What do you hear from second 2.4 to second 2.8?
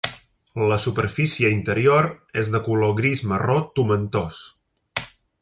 és de